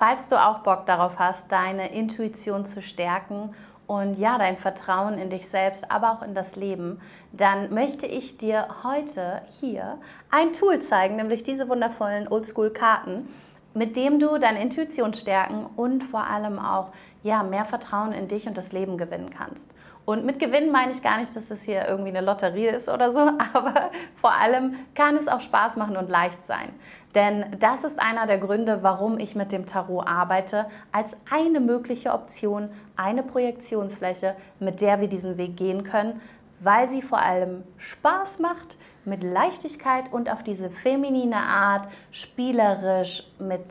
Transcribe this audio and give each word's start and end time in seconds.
Falls 0.00 0.30
du 0.30 0.42
auch 0.42 0.60
Bock 0.60 0.86
darauf 0.86 1.18
hast, 1.18 1.52
deine 1.52 1.92
Intuition 1.92 2.64
zu 2.64 2.80
stärken 2.80 3.54
und 3.86 4.18
ja, 4.18 4.38
dein 4.38 4.56
Vertrauen 4.56 5.18
in 5.18 5.28
dich 5.28 5.46
selbst, 5.46 5.90
aber 5.90 6.12
auch 6.12 6.22
in 6.22 6.34
das 6.34 6.56
Leben, 6.56 7.02
dann 7.32 7.74
möchte 7.74 8.06
ich 8.06 8.38
dir 8.38 8.66
heute 8.82 9.42
hier 9.60 9.98
ein 10.30 10.54
Tool 10.54 10.78
zeigen, 10.78 11.16
nämlich 11.16 11.42
diese 11.42 11.68
wundervollen 11.68 12.28
Oldschool-Karten, 12.28 13.28
mit 13.74 13.94
dem 13.94 14.18
du 14.18 14.38
deine 14.38 14.62
Intuition 14.62 15.12
stärken 15.12 15.66
und 15.76 16.02
vor 16.02 16.24
allem 16.24 16.58
auch 16.58 16.92
ja, 17.22 17.42
mehr 17.42 17.66
Vertrauen 17.66 18.12
in 18.12 18.26
dich 18.26 18.46
und 18.46 18.56
das 18.56 18.72
Leben 18.72 18.96
gewinnen 18.96 19.28
kannst. 19.28 19.66
Und 20.04 20.24
mit 20.24 20.38
Gewinn 20.38 20.72
meine 20.72 20.92
ich 20.92 21.02
gar 21.02 21.18
nicht, 21.18 21.34
dass 21.36 21.48
das 21.48 21.62
hier 21.62 21.86
irgendwie 21.86 22.08
eine 22.08 22.20
Lotterie 22.20 22.66
ist 22.66 22.88
oder 22.88 23.12
so, 23.12 23.20
aber 23.52 23.90
vor 24.16 24.32
allem 24.32 24.74
kann 24.94 25.16
es 25.16 25.28
auch 25.28 25.40
Spaß 25.40 25.76
machen 25.76 25.96
und 25.96 26.08
leicht 26.08 26.44
sein. 26.44 26.70
Denn 27.14 27.56
das 27.58 27.84
ist 27.84 28.00
einer 28.00 28.26
der 28.26 28.38
Gründe, 28.38 28.82
warum 28.82 29.18
ich 29.18 29.34
mit 29.34 29.52
dem 29.52 29.66
Tarot 29.66 30.06
arbeite, 30.06 30.66
als 30.92 31.16
eine 31.30 31.60
mögliche 31.60 32.12
Option, 32.12 32.70
eine 32.96 33.22
Projektionsfläche, 33.22 34.36
mit 34.58 34.80
der 34.80 35.00
wir 35.00 35.08
diesen 35.08 35.36
Weg 35.36 35.56
gehen 35.56 35.84
können, 35.84 36.20
weil 36.60 36.88
sie 36.88 37.02
vor 37.02 37.18
allem 37.18 37.64
Spaß 37.78 38.38
macht, 38.40 38.76
mit 39.04 39.22
Leichtigkeit 39.22 40.12
und 40.12 40.30
auf 40.30 40.42
diese 40.42 40.70
feminine 40.70 41.36
Art, 41.36 41.88
spielerisch 42.12 43.24
mit 43.38 43.64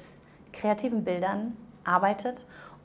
kreativen 0.53 1.03
Bildern 1.03 1.55
arbeitet 1.83 2.37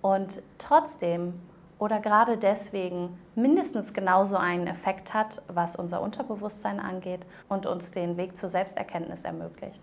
und 0.02 0.42
trotzdem 0.58 1.34
oder 1.78 2.00
gerade 2.00 2.36
deswegen 2.36 3.18
mindestens 3.34 3.92
genauso 3.92 4.36
einen 4.36 4.66
Effekt 4.66 5.14
hat, 5.14 5.42
was 5.48 5.76
unser 5.76 6.00
Unterbewusstsein 6.00 6.80
angeht 6.80 7.20
und 7.48 7.66
uns 7.66 7.90
den 7.90 8.16
Weg 8.16 8.36
zur 8.36 8.48
Selbsterkenntnis 8.48 9.24
ermöglicht. 9.24 9.82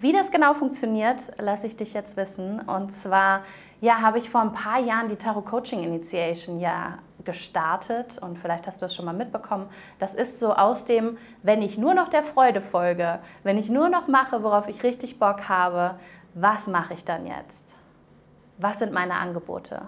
Wie 0.00 0.12
das 0.12 0.30
genau 0.30 0.54
funktioniert, 0.54 1.32
lasse 1.38 1.66
ich 1.66 1.76
dich 1.76 1.92
jetzt 1.92 2.16
wissen. 2.16 2.60
Und 2.60 2.92
zwar 2.92 3.42
ja, 3.80 4.00
habe 4.00 4.18
ich 4.18 4.30
vor 4.30 4.40
ein 4.40 4.52
paar 4.52 4.78
Jahren 4.78 5.08
die 5.08 5.16
Tarot 5.16 5.46
Coaching 5.46 5.82
Initiation 5.82 6.60
ja 6.60 6.98
gestartet 7.24 8.18
und 8.18 8.38
vielleicht 8.38 8.66
hast 8.66 8.80
du 8.80 8.86
es 8.86 8.94
schon 8.94 9.04
mal 9.04 9.12
mitbekommen. 9.12 9.68
Das 9.98 10.14
ist 10.14 10.38
so 10.38 10.54
aus 10.54 10.84
dem, 10.84 11.18
wenn 11.42 11.62
ich 11.62 11.78
nur 11.78 11.94
noch 11.94 12.08
der 12.08 12.22
Freude 12.22 12.60
folge, 12.60 13.18
wenn 13.42 13.58
ich 13.58 13.68
nur 13.68 13.88
noch 13.88 14.08
mache, 14.08 14.42
worauf 14.42 14.68
ich 14.68 14.82
richtig 14.82 15.18
Bock 15.18 15.48
habe, 15.48 15.96
was 16.34 16.68
mache 16.68 16.94
ich 16.94 17.04
dann 17.04 17.26
jetzt? 17.26 17.74
Was 18.58 18.78
sind 18.78 18.92
meine 18.92 19.14
Angebote? 19.14 19.82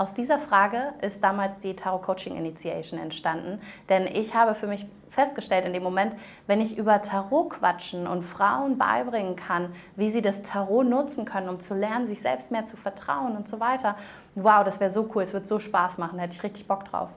Aus 0.00 0.14
dieser 0.14 0.38
Frage 0.38 0.94
ist 1.02 1.22
damals 1.22 1.58
die 1.58 1.76
Tarot 1.76 2.00
Coaching 2.00 2.34
Initiation 2.34 2.98
entstanden, 2.98 3.60
denn 3.90 4.06
ich 4.06 4.34
habe 4.34 4.54
für 4.54 4.66
mich 4.66 4.86
festgestellt 5.10 5.66
in 5.66 5.74
dem 5.74 5.82
Moment, 5.82 6.14
wenn 6.46 6.62
ich 6.62 6.78
über 6.78 7.02
Tarot 7.02 7.50
quatschen 7.50 8.06
und 8.06 8.22
Frauen 8.22 8.78
beibringen 8.78 9.36
kann, 9.36 9.74
wie 9.96 10.08
sie 10.08 10.22
das 10.22 10.40
Tarot 10.40 10.86
nutzen 10.86 11.26
können, 11.26 11.50
um 11.50 11.60
zu 11.60 11.74
lernen, 11.74 12.06
sich 12.06 12.22
selbst 12.22 12.50
mehr 12.50 12.64
zu 12.64 12.78
vertrauen 12.78 13.36
und 13.36 13.46
so 13.46 13.60
weiter, 13.60 13.94
wow, 14.36 14.64
das 14.64 14.80
wäre 14.80 14.90
so 14.90 15.06
cool, 15.14 15.22
es 15.22 15.34
wird 15.34 15.46
so 15.46 15.58
Spaß 15.58 15.98
machen, 15.98 16.16
da 16.16 16.22
hätte 16.22 16.34
ich 16.36 16.42
richtig 16.44 16.66
Bock 16.66 16.86
drauf. 16.86 17.10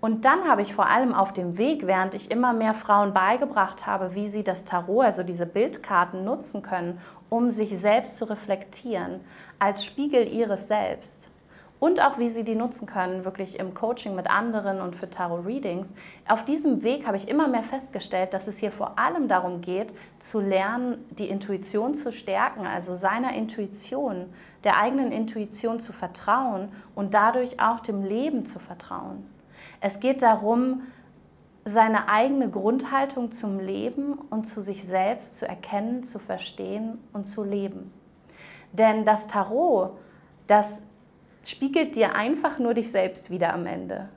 Und 0.00 0.24
dann 0.24 0.48
habe 0.48 0.62
ich 0.62 0.72
vor 0.74 0.86
allem 0.86 1.12
auf 1.12 1.34
dem 1.34 1.58
Weg, 1.58 1.86
während 1.86 2.14
ich 2.14 2.30
immer 2.30 2.54
mehr 2.54 2.72
Frauen 2.72 3.12
beigebracht 3.12 3.86
habe, 3.86 4.14
wie 4.14 4.28
sie 4.28 4.42
das 4.42 4.64
Tarot, 4.64 5.04
also 5.04 5.22
diese 5.22 5.44
Bildkarten 5.44 6.24
nutzen 6.24 6.62
können, 6.62 6.98
um 7.28 7.50
sich 7.50 7.78
selbst 7.78 8.16
zu 8.16 8.24
reflektieren, 8.24 9.20
als 9.58 9.84
Spiegel 9.84 10.26
ihres 10.26 10.68
Selbst 10.68 11.28
und 11.78 12.00
auch 12.00 12.18
wie 12.18 12.28
sie 12.28 12.44
die 12.44 12.54
nutzen 12.54 12.86
können, 12.86 13.24
wirklich 13.24 13.58
im 13.58 13.74
Coaching 13.74 14.14
mit 14.14 14.30
anderen 14.30 14.80
und 14.80 14.96
für 14.96 15.10
Tarot-Readings. 15.10 15.94
Auf 16.26 16.44
diesem 16.44 16.82
Weg 16.82 17.06
habe 17.06 17.16
ich 17.16 17.28
immer 17.28 17.48
mehr 17.48 17.62
festgestellt, 17.62 18.32
dass 18.32 18.48
es 18.48 18.58
hier 18.58 18.72
vor 18.72 18.98
allem 18.98 19.28
darum 19.28 19.60
geht, 19.60 19.92
zu 20.18 20.40
lernen, 20.40 21.04
die 21.10 21.28
Intuition 21.28 21.94
zu 21.94 22.12
stärken, 22.12 22.66
also 22.66 22.94
seiner 22.94 23.34
Intuition, 23.34 24.26
der 24.64 24.78
eigenen 24.78 25.12
Intuition 25.12 25.80
zu 25.80 25.92
vertrauen 25.92 26.68
und 26.94 27.14
dadurch 27.14 27.60
auch 27.60 27.80
dem 27.80 28.02
Leben 28.02 28.46
zu 28.46 28.58
vertrauen. 28.58 29.26
Es 29.80 30.00
geht 30.00 30.22
darum, 30.22 30.82
seine 31.64 32.08
eigene 32.08 32.48
Grundhaltung 32.48 33.32
zum 33.32 33.58
Leben 33.58 34.14
und 34.30 34.46
zu 34.46 34.62
sich 34.62 34.84
selbst 34.84 35.36
zu 35.36 35.48
erkennen, 35.48 36.04
zu 36.04 36.20
verstehen 36.20 36.98
und 37.12 37.26
zu 37.28 37.42
leben. 37.42 37.92
Denn 38.72 39.04
das 39.04 39.26
Tarot, 39.26 39.96
das 40.46 40.82
spiegelt 41.48 41.96
dir 41.96 42.14
einfach 42.14 42.58
nur 42.58 42.74
dich 42.74 42.90
selbst 42.90 43.30
wieder 43.30 43.54
am 43.54 43.66
Ende. 43.66 44.08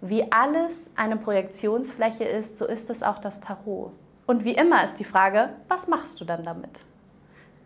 Wie 0.00 0.32
alles 0.32 0.90
eine 0.96 1.16
Projektionsfläche 1.16 2.24
ist, 2.24 2.58
so 2.58 2.66
ist 2.66 2.88
es 2.88 3.02
auch 3.02 3.18
das 3.18 3.40
Tarot. 3.40 3.92
Und 4.26 4.44
wie 4.44 4.54
immer 4.54 4.82
ist 4.84 4.94
die 4.94 5.04
Frage, 5.04 5.50
was 5.68 5.88
machst 5.88 6.20
du 6.20 6.24
dann 6.24 6.42
damit? 6.42 6.82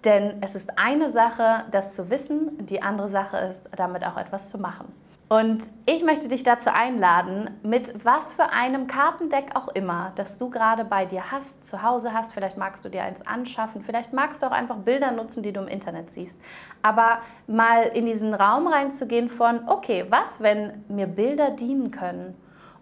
Denn 0.05 0.43
es 0.43 0.55
ist 0.55 0.79
eine 0.79 1.11
Sache, 1.11 1.65
das 1.71 1.95
zu 1.95 2.11
wissen, 2.11 2.67
die 2.67 2.83
andere 2.83 3.09
Sache 3.09 3.39
ist, 3.39 3.63
damit 3.77 4.05
auch 4.05 4.17
etwas 4.17 4.51
zu 4.51 4.59
machen. 4.59 4.93
Und 5.29 5.65
ich 5.87 6.05
möchte 6.05 6.29
dich 6.29 6.43
dazu 6.43 6.71
einladen, 6.71 7.51
mit 7.63 8.05
was 8.05 8.35
für 8.35 8.51
einem 8.51 8.87
Kartendeck 8.87 9.57
auch 9.57 9.69
immer, 9.69 10.13
das 10.17 10.37
du 10.37 10.51
gerade 10.51 10.85
bei 10.85 11.07
dir 11.07 11.33
hast, 11.33 11.65
zu 11.65 11.83
Hause 11.83 12.13
hast. 12.13 12.35
Vielleicht 12.35 12.59
magst 12.59 12.85
du 12.85 12.91
dir 12.91 13.03
eins 13.03 13.27
anschaffen, 13.27 13.81
vielleicht 13.81 14.13
magst 14.13 14.43
du 14.43 14.47
auch 14.47 14.53
einfach 14.53 14.77
Bilder 14.77 15.13
nutzen, 15.13 15.43
die 15.43 15.53
du 15.53 15.61
im 15.61 15.69
Internet 15.69 16.11
siehst. 16.11 16.39
Aber 16.83 17.21
mal 17.47 17.85
in 17.85 18.05
diesen 18.05 18.35
Raum 18.35 18.67
reinzugehen 18.67 19.29
von, 19.29 19.67
okay, 19.67 20.05
was, 20.11 20.43
wenn 20.43 20.85
mir 20.89 21.07
Bilder 21.07 21.51
dienen 21.51 21.91
können, 21.91 22.37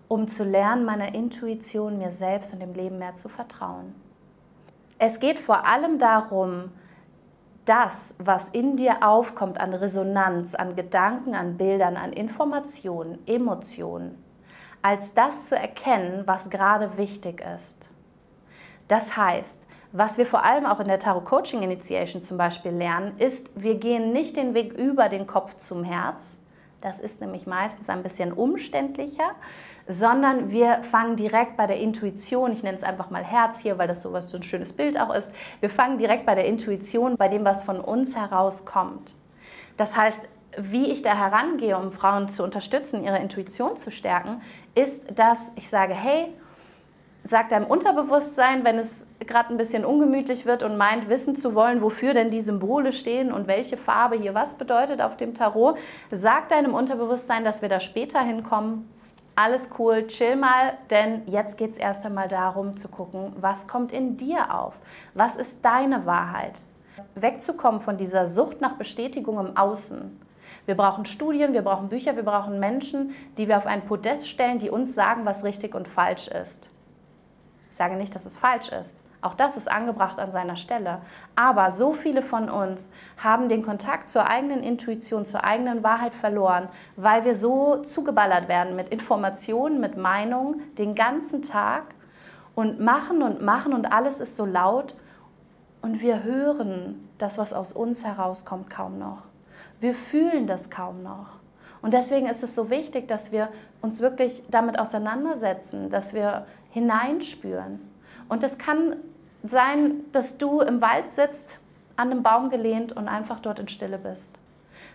um 0.09 0.27
zu 0.27 0.43
lernen, 0.43 0.85
meiner 0.85 1.15
Intuition, 1.15 1.97
mir 1.97 2.11
selbst 2.11 2.53
und 2.53 2.61
dem 2.61 2.75
Leben 2.75 2.99
mehr 2.99 3.15
zu 3.15 3.29
vertrauen. 3.29 3.95
Es 4.99 5.21
geht 5.21 5.39
vor 5.39 5.65
allem 5.65 5.99
darum, 5.99 6.71
das, 7.65 8.15
was 8.19 8.49
in 8.49 8.77
dir 8.77 9.03
aufkommt 9.03 9.61
an 9.61 9.75
Resonanz, 9.75 10.55
an 10.55 10.75
Gedanken, 10.75 11.35
an 11.35 11.57
Bildern, 11.57 11.97
an 11.97 12.13
Informationen, 12.13 13.19
Emotionen, 13.27 14.23
als 14.83 15.15
das 15.15 15.49
zu 15.49 15.57
erkennen, 15.57 16.23
was 16.27 16.51
gerade 16.51 16.99
wichtig 16.99 17.43
ist. 17.57 17.91
Das 18.89 19.17
heißt, 19.17 19.65
was 19.93 20.19
wir 20.19 20.27
vor 20.27 20.45
allem 20.45 20.67
auch 20.67 20.81
in 20.81 20.89
der 20.89 20.99
Tarot 20.99 21.25
Coaching 21.25 21.63
Initiation 21.63 22.23
zum 22.23 22.39
Beispiel 22.39 22.73
lernen, 22.73 23.17
ist, 23.19 23.51
wir 23.55 23.77
gehen 23.77 24.13
nicht 24.13 24.37
den 24.37 24.55
Weg 24.55 24.73
über 24.73 25.09
den 25.09 25.27
Kopf 25.27 25.59
zum 25.61 25.85
Herz, 25.85 26.39
das 26.83 27.01
ist 27.01 27.21
nämlich 27.21 27.47
meistens 27.47 27.89
ein 27.89 28.03
bisschen 28.03 28.33
umständlicher, 28.33 29.31
sondern 29.89 30.51
wir 30.51 30.83
fangen 30.83 31.17
direkt 31.17 31.57
bei 31.57 31.67
der 31.67 31.79
Intuition, 31.79 32.53
ich 32.53 32.63
nenne 32.63 32.77
es 32.77 32.83
einfach 32.83 33.11
mal 33.11 33.25
Herz 33.25 33.61
hier, 33.61 33.79
weil 33.79 33.89
das 33.89 34.03
sowas 34.03 34.31
so 34.31 34.37
ein 34.37 34.43
schönes 34.43 34.73
Bild 34.73 34.99
auch 35.01 35.15
ist. 35.15 35.33
Wir 35.61 35.71
fangen 35.71 35.99
direkt 35.99 36.27
bei 36.27 36.35
der 36.35 36.45
Intuition, 36.45 37.17
bei 37.17 37.29
dem, 37.29 37.45
was 37.45 37.65
von 37.65 37.81
uns 37.81 38.17
herauskommt. 38.17 39.15
Das 39.77 39.97
heißt, 39.97 40.29
wie 40.59 40.91
ich 40.91 41.03
da 41.03 41.17
herangehe, 41.17 41.79
um 41.79 41.93
Frauen 41.93 42.29
zu 42.29 42.43
unterstützen, 42.43 43.05
ihre 43.05 43.19
Intuition 43.19 43.77
zu 43.77 43.91
stärken, 43.91 44.43
ist, 44.75 45.19
dass 45.19 45.53
ich 45.57 45.69
sage, 45.69 45.95
hey, 45.95 46.29
sag 47.25 47.51
deinem 47.51 47.67
Unterbewusstsein, 47.67 48.65
wenn 48.65 48.79
es 48.79 49.07
gerade 49.21 49.51
ein 49.51 49.57
bisschen 49.57 49.85
ungemütlich 49.85 50.45
wird 50.45 50.63
und 50.63 50.77
meint, 50.77 51.09
wissen 51.09 51.37
zu 51.37 51.55
wollen, 51.55 51.81
wofür 51.81 52.15
denn 52.15 52.31
die 52.31 52.41
Symbole 52.41 52.93
stehen 52.93 53.33
und 53.33 53.47
welche 53.47 53.77
Farbe 53.77 54.17
hier 54.17 54.35
was 54.35 54.55
bedeutet 54.57 55.01
auf 55.01 55.17
dem 55.17 55.35
Tarot, 55.35 55.79
sag 56.11 56.49
deinem 56.49 56.75
Unterbewusstsein, 56.75 57.45
dass 57.45 57.63
wir 57.63 57.69
da 57.69 57.81
später 57.81 58.21
hinkommen. 58.21 58.89
Alles 59.35 59.71
cool, 59.79 60.07
chill 60.09 60.37
mal, 60.37 60.75
denn 60.91 61.23
jetzt 61.27 61.57
geht 61.57 61.71
es 61.71 61.79
erst 61.79 62.05
einmal 62.05 62.29
darum 62.29 62.77
zu 62.77 62.89
gucken, 62.89 63.33
was 63.41 63.67
kommt 63.67 63.91
in 63.91 64.17
dir 64.17 64.55
auf? 64.55 64.75
Was 65.15 65.37
ist 65.37 65.65
deine 65.65 66.05
Wahrheit? 66.05 66.59
Wegzukommen 67.15 67.81
von 67.81 67.97
dieser 67.97 68.27
Sucht 68.27 68.61
nach 68.61 68.75
Bestätigung 68.75 69.39
im 69.39 69.57
Außen. 69.57 70.21
Wir 70.67 70.77
brauchen 70.77 71.07
Studien, 71.07 71.55
wir 71.55 71.63
brauchen 71.63 71.89
Bücher, 71.89 72.15
wir 72.15 72.25
brauchen 72.25 72.61
Menschen, 72.61 73.15
die 73.39 73.49
wir 73.49 73.57
auf 73.57 73.67
ein 73.67 73.87
Podest 73.87 74.29
stellen, 74.29 74.59
die 74.59 74.69
uns 74.69 74.95
sagen, 74.95 75.25
was 75.25 75.45
richtig 75.45 75.75
und 75.75 75.89
falsch 75.89 76.29
ist. 76.29 76.69
Ich 77.73 77.79
sage 77.79 77.97
nicht, 77.97 78.15
dass 78.15 78.27
es 78.27 78.37
falsch 78.37 78.69
ist. 78.69 79.01
Auch 79.23 79.33
das 79.33 79.57
ist 79.57 79.71
angebracht 79.71 80.19
an 80.19 80.31
seiner 80.31 80.57
Stelle. 80.57 80.99
Aber 81.35 81.71
so 81.71 81.95
viele 81.95 82.21
von 82.21 82.51
uns 82.51 82.91
haben 83.17 83.49
den 83.49 83.63
Kontakt 83.63 84.11
zur 84.11 84.29
eigenen 84.29 84.63
Intuition, 84.63 85.25
zur 85.25 85.43
eigenen 85.45 85.83
Wahrheit 85.83 86.15
verloren, 86.15 86.69
weil 86.97 87.25
wir 87.25 87.35
so 87.35 87.79
zugeballert 87.79 88.49
werden 88.49 88.77
mit 88.77 88.91
Informationen, 88.91 89.81
mit 89.81 89.97
Meinungen 89.97 90.61
den 90.77 90.95
ganzen 90.95 91.41
Tag 91.41 91.85
und 92.55 92.79
machen 92.79 93.23
und 93.23 93.41
machen 93.41 93.73
und 93.73 93.87
alles 93.87 94.21
ist 94.21 94.37
so 94.37 94.45
laut 94.45 94.95
und 95.81 96.03
wir 96.03 96.25
hören 96.25 97.09
das, 97.17 97.39
was 97.39 97.55
aus 97.55 97.73
uns 97.73 98.05
herauskommt, 98.05 98.69
kaum 98.69 98.99
noch. 98.99 99.23
Wir 99.81 99.95
fühlen 99.95 100.47
das 100.47 100.69
kaum 100.69 101.03
noch. 101.03 101.41
Und 101.81 101.95
deswegen 101.95 102.27
ist 102.27 102.45
es 102.45 102.55
so 102.55 102.71
wichtig, 102.71 103.09
dass 103.09 103.33
wir 103.33 103.49
uns 103.81 104.01
wirklich 104.01 104.45
damit 104.51 104.79
auseinandersetzen, 104.79 105.91
dass 105.91 106.15
wir 106.15 106.47
hineinspüren. 106.73 107.81
Und 108.29 108.43
es 108.43 108.59
kann 108.59 108.97
sein, 109.43 110.01
dass 110.13 110.39
du 110.39 110.61
im 110.61 110.81
Wald 110.81 111.11
sitzt, 111.11 111.59
an 111.97 112.11
einem 112.11 112.23
Baum 112.23 112.51
gelehnt 112.51 112.93
und 112.93 113.09
einfach 113.09 113.41
dort 113.41 113.59
in 113.59 113.69
Stille 113.69 113.99
bist. 113.99 114.39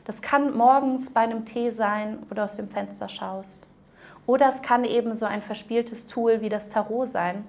Das 0.06 0.22
kann 0.22 0.56
morgens 0.56 1.12
bei 1.12 1.22
einem 1.22 1.46
Tee 1.46 1.70
sein, 1.70 2.20
wo 2.28 2.36
du 2.36 2.44
aus 2.44 2.58
dem 2.58 2.70
Fenster 2.70 3.08
schaust. 3.08 3.66
Oder 4.26 4.50
es 4.50 4.62
kann 4.62 4.84
eben 4.84 5.16
so 5.16 5.26
ein 5.26 5.42
verspieltes 5.42 6.08
Tool 6.08 6.42
wie 6.42 6.50
das 6.50 6.70
Tarot 6.70 7.08
sein, 7.08 7.46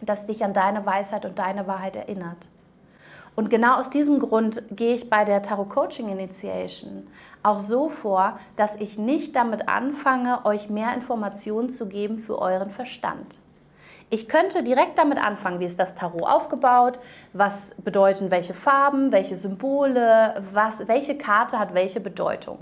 das 0.00 0.26
dich 0.26 0.44
an 0.44 0.54
deine 0.54 0.86
Weisheit 0.86 1.24
und 1.24 1.38
deine 1.38 1.66
Wahrheit 1.66 1.96
erinnert. 1.96 2.48
Und 3.34 3.50
genau 3.50 3.78
aus 3.78 3.90
diesem 3.90 4.18
Grund 4.18 4.62
gehe 4.70 4.94
ich 4.94 5.10
bei 5.10 5.24
der 5.24 5.42
Tarot 5.42 5.68
Coaching 5.68 6.08
Initiation 6.08 7.06
auch 7.42 7.60
so 7.60 7.88
vor, 7.88 8.40
dass 8.56 8.76
ich 8.76 8.98
nicht 8.98 9.36
damit 9.36 9.68
anfange, 9.68 10.44
euch 10.44 10.68
mehr 10.68 10.94
Informationen 10.94 11.70
zu 11.70 11.88
geben 11.88 12.18
für 12.18 12.38
euren 12.38 12.70
Verstand. 12.70 13.36
Ich 14.08 14.28
könnte 14.28 14.62
direkt 14.62 14.98
damit 14.98 15.18
anfangen, 15.18 15.58
wie 15.58 15.64
ist 15.64 15.80
das 15.80 15.96
Tarot 15.96 16.22
aufgebaut, 16.22 17.00
was 17.32 17.74
bedeuten 17.82 18.30
welche 18.30 18.54
Farben, 18.54 19.10
welche 19.10 19.34
Symbole, 19.34 20.44
was, 20.52 20.86
welche 20.86 21.18
Karte 21.18 21.58
hat 21.58 21.74
welche 21.74 21.98
Bedeutung. 21.98 22.58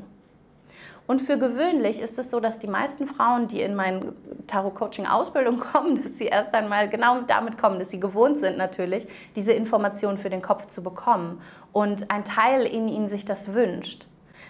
Und 1.07 1.21
für 1.21 1.39
gewöhnlich 1.39 2.01
ist 2.01 2.19
es 2.19 2.31
so, 2.31 2.41
dass 2.41 2.59
die 2.59 2.67
meisten 2.67 3.07
Frauen, 3.07 3.47
die 3.47 3.61
in 3.61 3.75
meine 3.75 4.15
Tarot-Coaching-Ausbildung 4.47 5.61
kommen, 5.73 6.03
dass 6.03 6.17
sie 6.17 6.27
erst 6.27 6.55
einmal 6.55 6.89
genau 6.89 7.21
damit 7.21 7.59
kommen, 7.59 7.79
dass 7.79 7.91
sie 7.91 8.01
gewohnt 8.01 8.39
sind 8.39 8.57
natürlich, 8.57 9.07
diese 9.37 9.53
Informationen 9.53 10.17
für 10.17 10.31
den 10.31 10.41
Kopf 10.41 10.67
zu 10.69 10.83
bekommen. 10.83 11.43
Und 11.73 12.11
ein 12.11 12.25
Teil 12.25 12.65
in 12.65 12.89
ihnen 12.89 13.09
sich 13.09 13.27
das 13.27 13.53
wünscht. 13.53 14.07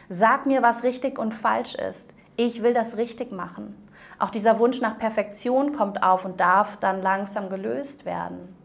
Sag 0.09 0.47
mir, 0.47 0.63
was 0.63 0.85
richtig 0.85 1.19
und 1.19 1.35
falsch 1.35 1.75
ist. 1.75 2.15
Ich 2.37 2.63
will 2.63 2.73
das 2.73 2.97
richtig 2.99 3.33
machen. 3.33 3.75
Auch 4.19 4.31
dieser 4.31 4.59
Wunsch 4.59 4.81
nach 4.81 4.99
Perfektion 4.99 5.73
kommt 5.73 6.03
auf 6.03 6.25
und 6.25 6.41
darf 6.41 6.77
dann 6.77 7.03
langsam 7.03 7.49
gelöst 7.49 8.05
werden. 8.05 8.57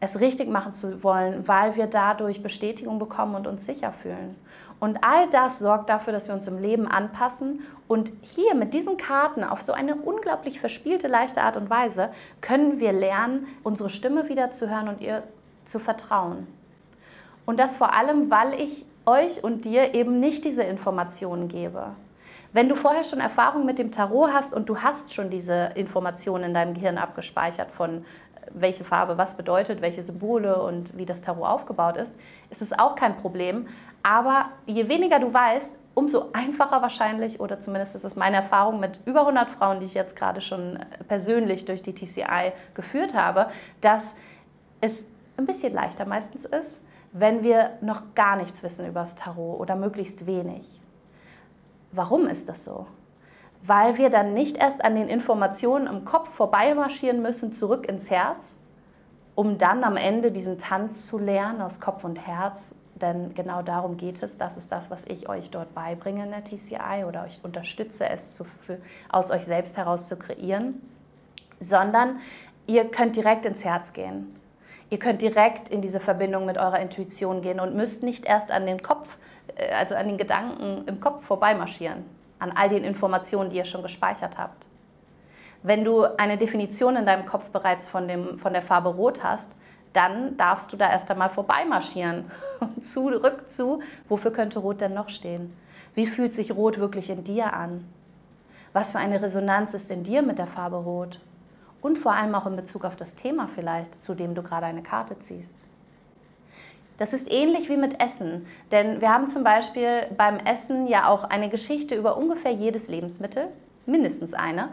Es 0.00 0.20
richtig 0.20 0.48
machen 0.48 0.74
zu 0.74 1.02
wollen, 1.02 1.48
weil 1.48 1.76
wir 1.76 1.86
dadurch 1.86 2.42
Bestätigung 2.42 2.98
bekommen 2.98 3.34
und 3.34 3.46
uns 3.46 3.64
sicher 3.64 3.90
fühlen. 3.90 4.36
Und 4.80 4.98
all 5.02 5.30
das 5.30 5.60
sorgt 5.60 5.88
dafür, 5.88 6.12
dass 6.12 6.28
wir 6.28 6.34
uns 6.34 6.46
im 6.46 6.58
Leben 6.58 6.86
anpassen. 6.86 7.62
Und 7.88 8.12
hier 8.20 8.54
mit 8.54 8.74
diesen 8.74 8.98
Karten 8.98 9.42
auf 9.44 9.62
so 9.62 9.72
eine 9.72 9.94
unglaublich 9.94 10.60
verspielte, 10.60 11.08
leichte 11.08 11.40
Art 11.42 11.56
und 11.56 11.70
Weise 11.70 12.10
können 12.42 12.80
wir 12.80 12.92
lernen, 12.92 13.46
unsere 13.62 13.88
Stimme 13.88 14.28
wieder 14.28 14.50
zu 14.50 14.68
hören 14.68 14.88
und 14.88 15.00
ihr 15.00 15.22
zu 15.64 15.78
vertrauen. 15.78 16.46
Und 17.46 17.58
das 17.58 17.78
vor 17.78 17.94
allem, 17.94 18.30
weil 18.30 18.60
ich 18.60 18.84
euch 19.06 19.42
und 19.42 19.64
dir 19.64 19.94
eben 19.94 20.20
nicht 20.20 20.44
diese 20.44 20.64
Informationen 20.64 21.48
gebe. 21.48 21.92
Wenn 22.52 22.68
du 22.68 22.76
vorher 22.76 23.04
schon 23.04 23.20
Erfahrung 23.20 23.64
mit 23.64 23.78
dem 23.78 23.90
Tarot 23.90 24.32
hast 24.32 24.54
und 24.54 24.68
du 24.68 24.78
hast 24.78 25.12
schon 25.12 25.30
diese 25.30 25.70
Informationen 25.74 26.44
in 26.44 26.54
deinem 26.54 26.74
Gehirn 26.74 26.98
abgespeichert 26.98 27.70
von 27.70 27.98
äh, 27.98 28.02
welche 28.52 28.84
Farbe 28.84 29.18
was 29.18 29.36
bedeutet, 29.36 29.80
welche 29.80 30.02
Symbole 30.02 30.62
und 30.62 30.96
wie 30.96 31.06
das 31.06 31.20
Tarot 31.20 31.46
aufgebaut 31.46 31.96
ist, 31.96 32.14
ist 32.50 32.62
es 32.62 32.72
auch 32.72 32.94
kein 32.94 33.12
Problem. 33.12 33.66
Aber 34.02 34.46
je 34.66 34.88
weniger 34.88 35.18
du 35.18 35.32
weißt, 35.32 35.78
umso 35.94 36.30
einfacher 36.32 36.82
wahrscheinlich, 36.82 37.40
oder 37.40 37.60
zumindest 37.60 37.94
ist 37.94 38.04
es 38.04 38.16
meine 38.16 38.36
Erfahrung 38.36 38.80
mit 38.80 39.00
über 39.06 39.20
100 39.20 39.50
Frauen, 39.50 39.80
die 39.80 39.86
ich 39.86 39.94
jetzt 39.94 40.16
gerade 40.16 40.40
schon 40.40 40.76
äh, 40.76 41.04
persönlich 41.08 41.64
durch 41.64 41.82
die 41.82 41.94
TCI 41.94 42.52
geführt 42.74 43.14
habe, 43.14 43.48
dass 43.80 44.14
es 44.80 45.06
ein 45.36 45.46
bisschen 45.46 45.72
leichter 45.72 46.04
meistens 46.04 46.44
ist, 46.44 46.80
wenn 47.12 47.42
wir 47.42 47.78
noch 47.80 48.14
gar 48.14 48.36
nichts 48.36 48.62
wissen 48.62 48.86
über 48.86 49.00
das 49.00 49.14
Tarot 49.14 49.60
oder 49.60 49.76
möglichst 49.76 50.26
wenig. 50.26 50.80
Warum 51.94 52.26
ist 52.26 52.48
das 52.48 52.64
so? 52.64 52.86
Weil 53.62 53.96
wir 53.98 54.10
dann 54.10 54.34
nicht 54.34 54.56
erst 54.56 54.84
an 54.84 54.96
den 54.96 55.08
Informationen 55.08 55.86
im 55.86 56.04
Kopf 56.04 56.28
vorbeimarschieren 56.28 57.22
müssen, 57.22 57.52
zurück 57.52 57.88
ins 57.88 58.10
Herz, 58.10 58.58
um 59.34 59.58
dann 59.58 59.84
am 59.84 59.96
Ende 59.96 60.32
diesen 60.32 60.58
Tanz 60.58 61.06
zu 61.06 61.18
lernen 61.18 61.62
aus 61.62 61.80
Kopf 61.80 62.04
und 62.04 62.16
Herz. 62.16 62.74
Denn 62.96 63.34
genau 63.34 63.62
darum 63.62 63.96
geht 63.96 64.22
es. 64.22 64.38
Das 64.38 64.56
ist 64.56 64.70
das, 64.70 64.90
was 64.90 65.04
ich 65.06 65.28
euch 65.28 65.50
dort 65.50 65.74
beibringe 65.74 66.24
in 66.24 66.30
der 66.30 66.44
TCI 66.44 67.04
oder 67.06 67.24
euch 67.24 67.40
unterstütze, 67.42 68.08
es 68.08 68.36
zu, 68.36 68.44
für, 68.44 68.78
aus 69.08 69.30
euch 69.30 69.44
selbst 69.44 69.76
heraus 69.76 70.08
zu 70.08 70.16
kreieren. 70.16 70.80
Sondern 71.60 72.18
ihr 72.66 72.90
könnt 72.90 73.16
direkt 73.16 73.46
ins 73.46 73.64
Herz 73.64 73.92
gehen. 73.92 74.34
Ihr 74.90 74.98
könnt 74.98 75.22
direkt 75.22 75.70
in 75.70 75.80
diese 75.80 76.00
Verbindung 76.00 76.44
mit 76.44 76.58
eurer 76.58 76.80
Intuition 76.80 77.40
gehen 77.40 77.60
und 77.60 77.74
müsst 77.74 78.02
nicht 78.02 78.26
erst 78.26 78.50
an 78.50 78.66
den 78.66 78.82
Kopf 78.82 79.18
also 79.72 79.94
an 79.94 80.08
den 80.08 80.18
Gedanken 80.18 80.86
im 80.86 81.00
Kopf 81.00 81.24
vorbeimarschieren, 81.24 82.04
an 82.38 82.52
all 82.54 82.68
den 82.68 82.84
Informationen, 82.84 83.50
die 83.50 83.56
ihr 83.56 83.64
schon 83.64 83.82
gespeichert 83.82 84.38
habt. 84.38 84.66
Wenn 85.62 85.84
du 85.84 86.04
eine 86.18 86.36
Definition 86.36 86.96
in 86.96 87.06
deinem 87.06 87.24
Kopf 87.24 87.50
bereits 87.50 87.88
von, 87.88 88.06
dem, 88.06 88.38
von 88.38 88.52
der 88.52 88.62
Farbe 88.62 88.90
Rot 88.90 89.24
hast, 89.24 89.52
dann 89.94 90.36
darfst 90.36 90.72
du 90.72 90.76
da 90.76 90.90
erst 90.90 91.10
einmal 91.10 91.30
vorbeimarschieren. 91.30 92.30
Zurück 92.82 93.48
zu, 93.48 93.80
wofür 94.08 94.32
könnte 94.32 94.58
Rot 94.58 94.80
denn 94.80 94.92
noch 94.92 95.08
stehen? 95.08 95.56
Wie 95.94 96.06
fühlt 96.06 96.34
sich 96.34 96.52
Rot 96.52 96.78
wirklich 96.78 97.08
in 97.08 97.24
dir 97.24 97.52
an? 97.54 97.88
Was 98.72 98.92
für 98.92 98.98
eine 98.98 99.22
Resonanz 99.22 99.72
ist 99.72 99.90
in 99.90 100.02
dir 100.02 100.22
mit 100.22 100.38
der 100.38 100.48
Farbe 100.48 100.76
Rot? 100.76 101.20
Und 101.80 101.96
vor 101.96 102.12
allem 102.12 102.34
auch 102.34 102.46
in 102.46 102.56
Bezug 102.56 102.84
auf 102.84 102.96
das 102.96 103.14
Thema 103.14 103.46
vielleicht, 103.46 104.02
zu 104.02 104.14
dem 104.14 104.34
du 104.34 104.42
gerade 104.42 104.66
eine 104.66 104.82
Karte 104.82 105.18
ziehst. 105.20 105.54
Das 106.98 107.12
ist 107.12 107.30
ähnlich 107.30 107.68
wie 107.68 107.76
mit 107.76 108.00
Essen, 108.00 108.46
denn 108.70 109.00
wir 109.00 109.12
haben 109.12 109.28
zum 109.28 109.42
Beispiel 109.42 110.06
beim 110.16 110.38
Essen 110.38 110.86
ja 110.86 111.08
auch 111.08 111.24
eine 111.24 111.48
Geschichte 111.48 111.96
über 111.96 112.16
ungefähr 112.16 112.52
jedes 112.52 112.86
Lebensmittel, 112.88 113.48
mindestens 113.84 114.32
eine. 114.32 114.68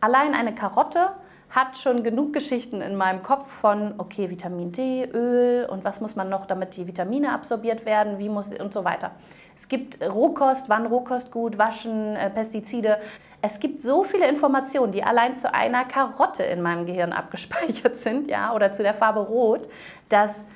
Allein 0.00 0.34
eine 0.34 0.54
Karotte 0.54 1.10
hat 1.50 1.76
schon 1.76 2.02
genug 2.02 2.32
Geschichten 2.32 2.80
in 2.80 2.96
meinem 2.96 3.22
Kopf 3.22 3.48
von, 3.48 3.94
okay, 3.98 4.28
Vitamin 4.28 4.72
D, 4.72 5.04
Öl 5.04 5.66
und 5.66 5.84
was 5.84 6.00
muss 6.00 6.16
man 6.16 6.28
noch, 6.28 6.46
damit 6.46 6.76
die 6.76 6.86
Vitamine 6.86 7.32
absorbiert 7.32 7.86
werden, 7.86 8.18
wie 8.18 8.28
muss 8.28 8.52
und 8.52 8.72
so 8.74 8.84
weiter. 8.84 9.12
Es 9.56 9.68
gibt 9.68 10.02
Rohkost, 10.02 10.68
wann 10.68 10.86
Rohkost 10.86 11.30
gut, 11.30 11.56
Waschen, 11.58 12.16
äh, 12.16 12.28
Pestizide. 12.30 12.98
Es 13.40 13.60
gibt 13.60 13.80
so 13.82 14.02
viele 14.02 14.28
Informationen, 14.28 14.90
die 14.90 15.04
allein 15.04 15.36
zu 15.36 15.54
einer 15.54 15.84
Karotte 15.84 16.42
in 16.42 16.60
meinem 16.60 16.86
Gehirn 16.86 17.12
abgespeichert 17.12 17.98
sind, 17.98 18.28
ja, 18.28 18.52
oder 18.52 18.72
zu 18.72 18.82
der 18.82 18.94
Farbe 18.94 19.20
Rot, 19.20 19.68
dass 20.08 20.48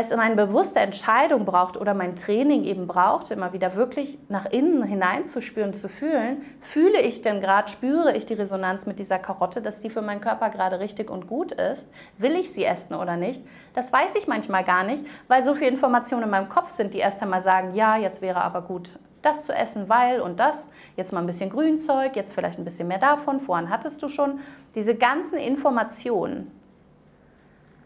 es 0.00 0.10
immer 0.10 0.24
eine 0.24 0.36
bewusste 0.36 0.80
Entscheidung 0.80 1.46
braucht 1.46 1.78
oder 1.78 1.94
mein 1.94 2.16
Training 2.16 2.64
eben 2.64 2.86
braucht, 2.86 3.30
immer 3.30 3.54
wieder 3.54 3.76
wirklich 3.76 4.18
nach 4.28 4.44
innen 4.44 4.82
hineinzuspüren, 4.82 5.72
zu 5.72 5.88
fühlen, 5.88 6.42
fühle 6.60 7.00
ich 7.00 7.22
denn 7.22 7.40
gerade, 7.40 7.68
spüre 7.68 8.14
ich 8.14 8.26
die 8.26 8.34
Resonanz 8.34 8.84
mit 8.84 8.98
dieser 8.98 9.18
Karotte, 9.18 9.62
dass 9.62 9.80
die 9.80 9.88
für 9.88 10.02
meinen 10.02 10.20
Körper 10.20 10.50
gerade 10.50 10.80
richtig 10.80 11.10
und 11.10 11.26
gut 11.26 11.52
ist? 11.52 11.88
Will 12.18 12.36
ich 12.36 12.52
sie 12.52 12.64
essen 12.64 12.94
oder 12.94 13.16
nicht? 13.16 13.42
Das 13.74 13.90
weiß 13.90 14.16
ich 14.16 14.26
manchmal 14.26 14.64
gar 14.64 14.84
nicht, 14.84 15.02
weil 15.28 15.42
so 15.42 15.54
viele 15.54 15.70
Informationen 15.70 16.24
in 16.24 16.30
meinem 16.30 16.50
Kopf 16.50 16.68
sind, 16.68 16.92
die 16.92 16.98
erst 16.98 17.22
einmal 17.22 17.40
sagen, 17.40 17.74
ja, 17.74 17.96
jetzt 17.96 18.20
wäre 18.20 18.42
aber 18.42 18.60
gut, 18.60 18.90
das 19.22 19.46
zu 19.46 19.54
essen, 19.54 19.88
weil 19.88 20.20
und 20.20 20.38
das, 20.38 20.70
jetzt 20.96 21.14
mal 21.14 21.20
ein 21.20 21.26
bisschen 21.26 21.48
Grünzeug, 21.48 22.16
jetzt 22.16 22.34
vielleicht 22.34 22.58
ein 22.58 22.64
bisschen 22.64 22.88
mehr 22.88 22.98
davon, 22.98 23.40
vorhin 23.40 23.70
hattest 23.70 24.02
du 24.02 24.08
schon. 24.08 24.40
Diese 24.74 24.94
ganzen 24.94 25.38
Informationen, 25.38 26.50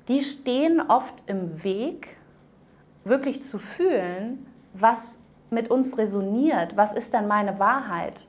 die 0.08 0.22
stehen 0.22 0.80
oft 0.80 1.14
im 1.26 1.62
Weg, 1.64 2.16
wirklich 3.04 3.42
zu 3.42 3.58
fühlen, 3.58 4.46
was 4.72 5.18
mit 5.50 5.70
uns 5.70 5.98
resoniert, 5.98 6.76
was 6.76 6.92
ist 6.92 7.12
denn 7.12 7.26
meine 7.26 7.58
Wahrheit. 7.58 8.20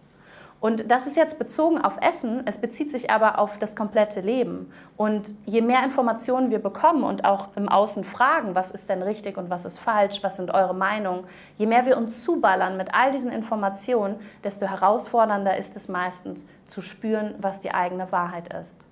Und 0.62 0.92
das 0.92 1.08
ist 1.08 1.18
jetzt 1.18 1.40
bezogen 1.40 1.80
auf 1.80 1.98
Essen, 2.02 2.44
es 2.46 2.62
bezieht 2.62 2.92
sich 2.92 3.10
aber 3.10 3.40
auf 3.40 3.58
das 3.58 3.76
komplette 3.76 4.22
Leben. 4.22 4.72
Und 4.96 5.34
je 5.48 5.62
mehr 5.62 5.84
Informationen 5.84 6.52
wir 6.52 6.60
bekommen 6.60 7.04
und 7.04 7.26
auch 7.26 7.50
im 7.56 7.68
Außen 7.68 8.04
fragen, 8.04 8.54
was 8.54 8.70
ist 8.70 8.88
denn 8.88 9.02
richtig 9.02 9.38
und 9.38 9.50
was 9.50 9.66
ist 9.66 9.80
falsch, 9.80 10.22
was 10.22 10.38
sind 10.38 10.54
eure 10.54 10.76
Meinungen, 10.76 11.24
je 11.58 11.66
mehr 11.66 11.88
wir 11.88 11.98
uns 11.98 12.24
zuballern 12.24 12.78
mit 12.78 12.94
all 12.94 13.10
diesen 13.10 13.32
Informationen, 13.32 14.20
desto 14.44 14.68
herausfordernder 14.68 15.58
ist 15.58 15.76
es 15.76 15.88
meistens 15.88 16.46
zu 16.68 16.84
spüren, 16.84 17.34
was 17.40 17.60
die 17.60 17.74
eigene 17.74 18.12
Wahrheit 18.12 18.54
ist. 18.54 18.91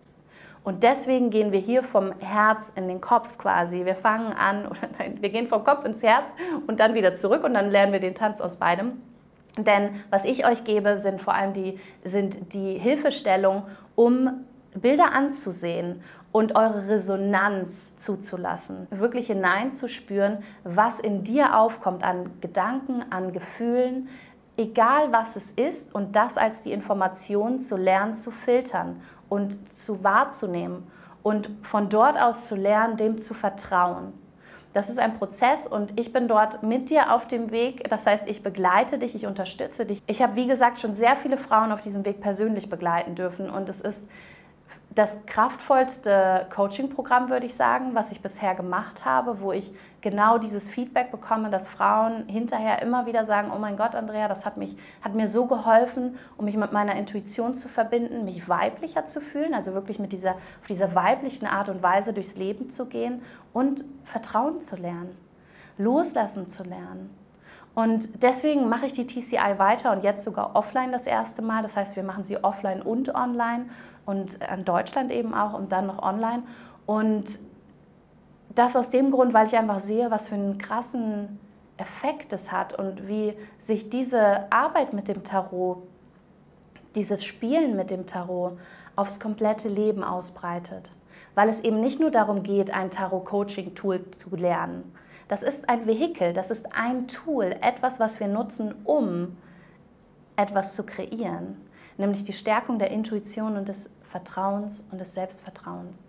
Und 0.69 0.83
deswegen 0.83 1.31
gehen 1.31 1.51
wir 1.51 1.59
hier 1.59 1.81
vom 1.81 2.13
Herz 2.19 2.71
in 2.75 2.87
den 2.87 3.01
Kopf 3.01 3.39
quasi. 3.39 3.85
Wir 3.85 3.95
fangen 3.95 4.33
an, 4.33 4.67
oder 4.69 4.87
nein, 4.99 5.17
wir 5.19 5.29
gehen 5.29 5.47
vom 5.47 5.63
Kopf 5.63 5.83
ins 5.83 6.03
Herz 6.03 6.35
und 6.67 6.79
dann 6.79 6.93
wieder 6.93 7.15
zurück 7.15 7.43
und 7.43 7.55
dann 7.55 7.71
lernen 7.71 7.91
wir 7.91 7.99
den 7.99 8.13
Tanz 8.13 8.39
aus 8.39 8.57
beidem. 8.57 9.01
Denn 9.57 9.95
was 10.11 10.25
ich 10.25 10.45
euch 10.45 10.65
gebe, 10.65 10.99
sind 10.99 11.23
vor 11.23 11.33
allem 11.33 11.53
die, 11.53 11.79
sind 12.03 12.53
die 12.53 12.77
Hilfestellung, 12.77 13.63
um 13.95 14.45
Bilder 14.75 15.11
anzusehen 15.11 16.03
und 16.31 16.55
eure 16.55 16.87
Resonanz 16.87 17.97
zuzulassen. 17.97 18.85
Wirklich 18.91 19.25
hineinzuspüren, 19.25 20.43
was 20.63 20.99
in 20.99 21.23
dir 21.23 21.57
aufkommt 21.57 22.03
an 22.03 22.29
Gedanken, 22.41 23.03
an 23.09 23.33
Gefühlen, 23.33 24.07
egal 24.55 25.11
was 25.11 25.35
es 25.35 25.49
ist, 25.49 25.95
und 25.95 26.15
das 26.15 26.37
als 26.37 26.61
die 26.61 26.71
Information 26.71 27.59
zu 27.59 27.75
lernen, 27.75 28.13
zu 28.13 28.29
filtern 28.29 29.01
und 29.29 29.69
zu 29.69 30.03
wahrzunehmen 30.03 30.87
und 31.23 31.49
von 31.61 31.89
dort 31.89 32.19
aus 32.19 32.47
zu 32.47 32.55
lernen, 32.55 32.97
dem 32.97 33.19
zu 33.19 33.33
vertrauen. 33.33 34.13
Das 34.73 34.89
ist 34.89 34.99
ein 34.99 35.13
Prozess 35.13 35.65
und 35.65 35.99
ich 35.99 36.13
bin 36.13 36.27
dort 36.27 36.61
mit 36.61 36.91
dir 36.91 37.13
auf 37.13 37.27
dem 37.27 37.49
Weg. 37.49 37.89
Das 37.89 38.05
heißt, 38.05 38.27
ich 38.27 38.43
begleite 38.43 38.99
dich, 38.99 39.15
ich 39.15 39.25
unterstütze 39.25 39.85
dich. 39.85 40.03
Ich 40.05 40.21
habe, 40.21 40.35
wie 40.35 40.45
gesagt, 40.45 40.77
schon 40.77 40.93
sehr 40.93 41.15
viele 41.15 41.37
Frauen 41.37 41.71
auf 41.71 41.81
diesem 41.81 42.05
Weg 42.05 42.21
persönlich 42.21 42.69
begleiten 42.69 43.15
dürfen 43.15 43.49
und 43.49 43.67
es 43.67 43.81
ist 43.81 44.07
das 44.95 45.23
kraftvollste 45.27 46.47
Coaching-Programm, 46.53 47.29
würde 47.29 47.45
ich 47.45 47.53
sagen, 47.53 47.93
was 47.93 48.11
ich 48.11 48.21
bisher 48.21 48.55
gemacht 48.55 49.05
habe, 49.05 49.39
wo 49.39 49.51
ich 49.51 49.71
genau 50.01 50.39
dieses 50.39 50.67
Feedback 50.67 51.11
bekomme, 51.11 51.51
dass 51.51 51.69
Frauen 51.69 52.27
hinterher 52.27 52.81
immer 52.81 53.05
wieder 53.05 53.23
sagen, 53.23 53.51
oh 53.55 53.59
mein 53.59 53.77
Gott, 53.77 53.93
Andrea, 53.93 54.27
das 54.27 54.45
hat, 54.45 54.57
mich, 54.57 54.75
hat 55.01 55.13
mir 55.13 55.27
so 55.27 55.45
geholfen, 55.45 56.17
um 56.37 56.45
mich 56.45 56.57
mit 56.57 56.71
meiner 56.71 56.95
Intuition 56.95 57.53
zu 57.53 57.69
verbinden, 57.69 58.25
mich 58.25 58.49
weiblicher 58.49 59.05
zu 59.05 59.21
fühlen, 59.21 59.53
also 59.53 59.73
wirklich 59.73 59.99
mit 59.99 60.11
dieser, 60.11 60.31
auf 60.31 60.67
dieser 60.67 60.95
weiblichen 60.95 61.45
Art 61.45 61.69
und 61.69 61.83
Weise 61.83 62.11
durchs 62.11 62.35
Leben 62.35 62.71
zu 62.71 62.87
gehen 62.87 63.21
und 63.53 63.83
Vertrauen 64.03 64.59
zu 64.59 64.75
lernen, 64.75 65.15
loslassen 65.77 66.47
zu 66.47 66.63
lernen. 66.63 67.15
Und 67.75 68.23
deswegen 68.23 68.67
mache 68.67 68.87
ich 68.87 68.93
die 68.93 69.05
TCI 69.05 69.57
weiter 69.57 69.91
und 69.91 70.03
jetzt 70.03 70.25
sogar 70.25 70.55
offline 70.55 70.91
das 70.91 71.05
erste 71.05 71.41
Mal. 71.41 71.61
Das 71.61 71.77
heißt, 71.77 71.95
wir 71.95 72.03
machen 72.03 72.25
sie 72.25 72.43
offline 72.43 72.81
und 72.81 73.13
online 73.13 73.65
und 74.09 74.39
in 74.41 74.65
Deutschland 74.65 75.11
eben 75.11 75.35
auch 75.35 75.53
und 75.53 75.71
dann 75.71 75.85
noch 75.85 76.01
online. 76.01 76.41
Und 76.87 77.25
das 78.55 78.75
aus 78.75 78.89
dem 78.89 79.11
Grund, 79.11 79.35
weil 79.35 79.45
ich 79.45 79.55
einfach 79.55 79.79
sehe, 79.79 80.09
was 80.09 80.29
für 80.29 80.35
einen 80.35 80.57
krassen 80.57 81.39
Effekt 81.77 82.33
es 82.33 82.51
hat 82.51 82.73
und 82.73 83.07
wie 83.07 83.35
sich 83.59 83.91
diese 83.91 84.51
Arbeit 84.51 84.93
mit 84.93 85.07
dem 85.07 85.23
Tarot, 85.23 85.83
dieses 86.95 87.23
Spielen 87.23 87.75
mit 87.75 87.91
dem 87.91 88.07
Tarot 88.07 88.57
aufs 88.95 89.19
komplette 89.19 89.69
Leben 89.69 90.03
ausbreitet. 90.03 90.91
Weil 91.35 91.47
es 91.47 91.61
eben 91.61 91.79
nicht 91.79 91.99
nur 91.99 92.09
darum 92.09 92.41
geht, 92.41 92.73
ein 92.73 92.89
Tarot-Coaching-Tool 92.89 94.09
zu 94.09 94.35
lernen. 94.35 94.91
Das 95.27 95.43
ist 95.43 95.69
ein 95.69 95.85
Vehikel, 95.85 96.33
das 96.33 96.49
ist 96.49 96.75
ein 96.75 97.07
Tool, 97.07 97.55
etwas, 97.61 97.99
was 97.99 98.19
wir 98.19 98.27
nutzen, 98.27 98.73
um 98.83 99.37
etwas 100.35 100.75
zu 100.75 100.83
kreieren, 100.83 101.57
nämlich 101.99 102.23
die 102.23 102.33
Stärkung 102.33 102.79
der 102.79 102.91
Intuition 102.91 103.57
und 103.57 103.67
des 103.67 103.89
Vertrauens 104.03 104.83
und 104.91 104.99
des 104.99 105.13
Selbstvertrauens. 105.13 106.07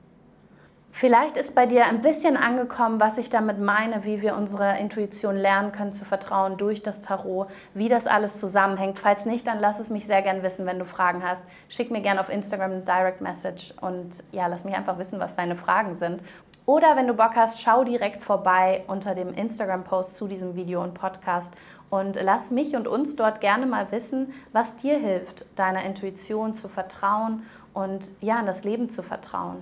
Vielleicht 0.93 1.37
ist 1.37 1.55
bei 1.55 1.67
dir 1.67 1.87
ein 1.87 2.03
bisschen 2.03 2.37
angekommen, 2.37 2.99
was 2.99 3.17
ich 3.17 3.31
damit 3.31 3.61
meine, 3.61 4.05
wie 4.05 4.23
wir 4.23 4.35
unsere 4.35 4.77
Intuition 4.79 5.37
lernen 5.37 5.71
können 5.71 5.93
zu 5.93 6.05
vertrauen 6.05 6.57
durch 6.57 6.83
das 6.83 7.01
Tarot, 7.01 7.49
wie 7.75 7.89
das 7.89 8.09
alles 8.09 8.41
zusammenhängt. 8.41 8.99
Falls 8.99 9.25
nicht, 9.25 9.47
dann 9.47 9.61
lass 9.61 9.79
es 9.79 9.89
mich 9.89 10.07
sehr 10.07 10.21
gern 10.21 10.43
wissen, 10.43 10.67
wenn 10.67 10.81
du 10.81 10.85
Fragen 10.85 11.23
hast. 11.23 11.43
Schick 11.69 11.93
mir 11.93 12.01
gerne 12.01 12.21
auf 12.21 12.29
Instagram 12.29 12.73
eine 12.73 12.81
Direct 12.81 13.21
Message 13.21 13.73
und 13.81 14.11
ja, 14.33 14.49
lass 14.49 14.65
mich 14.65 14.75
einfach 14.75 14.99
wissen, 14.99 15.21
was 15.21 15.37
deine 15.37 15.55
Fragen 15.55 15.95
sind. 15.95 16.21
Oder 16.71 16.95
wenn 16.95 17.09
du 17.09 17.15
Bock 17.15 17.35
hast, 17.35 17.61
schau 17.61 17.83
direkt 17.83 18.23
vorbei 18.23 18.85
unter 18.87 19.17
dem 19.17 19.35
Instagram-Post 19.35 20.15
zu 20.15 20.29
diesem 20.29 20.55
Video 20.55 20.81
und 20.81 20.95
Podcast 20.95 21.53
und 21.91 22.15
lass 22.15 22.53
mich 22.53 22.77
und 22.77 22.87
uns 22.87 23.17
dort 23.17 23.41
gerne 23.41 23.67
mal 23.67 23.91
wissen, 23.91 24.33
was 24.53 24.77
dir 24.77 24.97
hilft, 24.97 25.47
deiner 25.59 25.83
Intuition 25.83 26.55
zu 26.55 26.69
vertrauen 26.69 27.43
und 27.75 28.13
ja, 28.21 28.39
in 28.39 28.47
das 28.47 28.63
Leben 28.63 28.89
zu 28.89 29.03
vertrauen. 29.03 29.57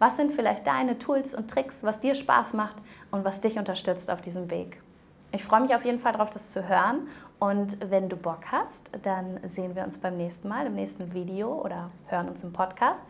Was 0.00 0.16
sind 0.16 0.32
vielleicht 0.32 0.66
deine 0.66 0.98
Tools 0.98 1.36
und 1.36 1.48
Tricks, 1.48 1.84
was 1.84 2.00
dir 2.00 2.16
Spaß 2.16 2.54
macht 2.54 2.78
und 3.12 3.24
was 3.24 3.40
dich 3.40 3.56
unterstützt 3.56 4.10
auf 4.10 4.20
diesem 4.20 4.50
Weg? 4.50 4.82
Ich 5.30 5.44
freue 5.44 5.60
mich 5.60 5.72
auf 5.72 5.84
jeden 5.84 6.00
Fall 6.00 6.14
darauf, 6.14 6.30
das 6.30 6.50
zu 6.50 6.68
hören. 6.68 7.06
Und 7.38 7.78
wenn 7.88 8.08
du 8.08 8.16
Bock 8.16 8.40
hast, 8.50 8.90
dann 9.04 9.38
sehen 9.44 9.76
wir 9.76 9.84
uns 9.84 9.98
beim 9.98 10.16
nächsten 10.16 10.48
Mal, 10.48 10.66
im 10.66 10.74
nächsten 10.74 11.14
Video 11.14 11.62
oder 11.64 11.90
hören 12.08 12.28
uns 12.28 12.42
im 12.42 12.52
Podcast. 12.52 13.00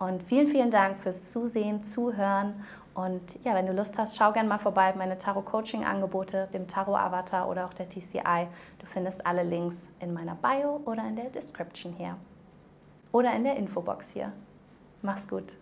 Und 0.00 0.22
vielen, 0.22 0.48
vielen 0.48 0.70
Dank 0.70 0.98
fürs 0.98 1.30
Zusehen, 1.30 1.82
Zuhören. 1.82 2.64
Und 2.94 3.42
ja, 3.44 3.54
wenn 3.54 3.66
du 3.66 3.72
Lust 3.72 3.98
hast, 3.98 4.16
schau 4.16 4.32
gerne 4.32 4.48
mal 4.48 4.58
vorbei 4.58 4.92
meine 4.96 5.16
Tarot-Coaching-Angebote, 5.16 6.48
dem 6.52 6.66
Tarot-Avatar 6.66 7.48
oder 7.48 7.66
auch 7.66 7.74
der 7.74 7.88
TCI. 7.88 8.48
Du 8.78 8.86
findest 8.86 9.24
alle 9.24 9.42
Links 9.42 9.88
in 10.00 10.12
meiner 10.12 10.34
Bio 10.34 10.80
oder 10.84 11.06
in 11.06 11.16
der 11.16 11.30
Description 11.30 11.92
hier. 11.92 12.16
Oder 13.12 13.34
in 13.34 13.44
der 13.44 13.56
Infobox 13.56 14.10
hier. 14.10 14.32
Mach's 15.02 15.28
gut. 15.28 15.56